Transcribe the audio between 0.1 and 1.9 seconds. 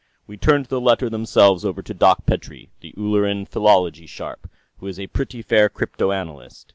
We turned the letters themselves over